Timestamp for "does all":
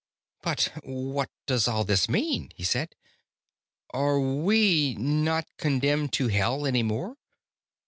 1.45-1.83